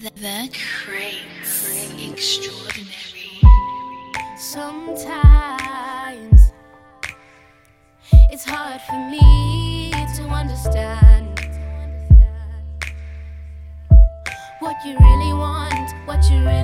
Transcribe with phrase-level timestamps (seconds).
[0.00, 0.48] The, the
[0.84, 3.40] crates extraordinary.
[4.36, 5.58] Sometimes
[8.30, 11.40] it's hard for me to understand
[14.60, 16.57] what you really want, what you really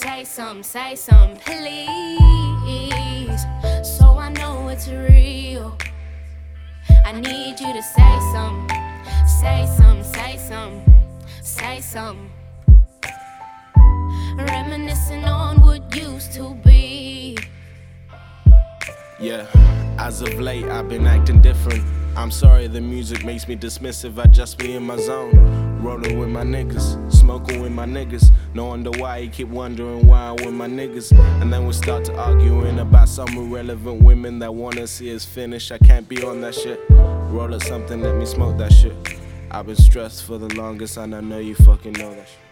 [0.00, 1.90] say some, say some, please.
[3.82, 5.76] So I know it's real.
[7.04, 8.66] I need you to say some,
[9.40, 10.82] say some, say some,
[11.42, 12.30] say some.
[14.38, 17.36] Reminiscing on what used to be.
[19.18, 19.46] Yeah,
[19.98, 21.84] as of late, I've been acting different.
[22.16, 25.32] I'm sorry the music makes me dismissive, I just be in my zone.
[25.80, 28.30] Rolling with my niggas, smoking with my niggas.
[28.52, 31.12] No wonder why you keep wondering why I'm with my niggas.
[31.40, 35.70] And then we start to arguing about some irrelevant women that wanna see us finish.
[35.70, 36.80] I can't be on that shit.
[36.90, 38.92] Roll up something, let me smoke that shit.
[39.50, 42.49] I've been stressed for the longest, and I know you fucking know that shit.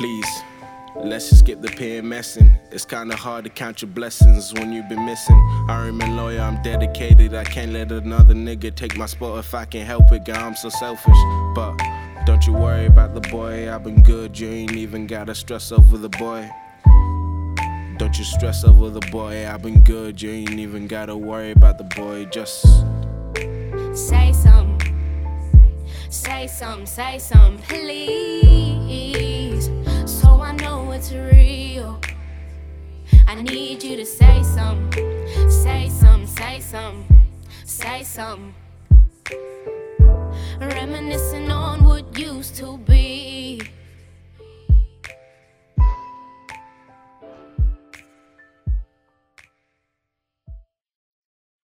[0.00, 0.42] Please,
[0.96, 2.58] let's just skip the PMSing.
[2.72, 5.36] It's kinda hard to count your blessings when you've been missing.
[5.68, 7.34] I'm a lawyer, I'm dedicated.
[7.34, 10.38] I can't let another nigga take my spot if I can help it, girl.
[10.38, 11.22] I'm so selfish.
[11.54, 11.76] But
[12.24, 14.38] don't you worry about the boy, I've been good.
[14.38, 16.48] You ain't even gotta stress over the boy.
[17.98, 20.22] Don't you stress over the boy, I've been good.
[20.22, 22.24] You ain't even gotta worry about the boy.
[22.24, 22.64] Just
[23.92, 24.78] Say some,
[26.08, 28.29] say some, say some, please.
[33.30, 37.18] I need you to say something, say something, say something,
[37.64, 38.54] say something.